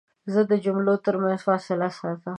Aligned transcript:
زه 0.33 0.41
د 0.51 0.53
جملو 0.65 0.93
ترمنځ 1.05 1.39
فاصله 1.47 1.89
ساتم. 1.99 2.29